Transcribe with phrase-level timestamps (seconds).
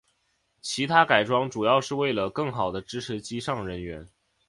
[0.63, 4.09] 其它改装主要是为了更好地支持机上人员。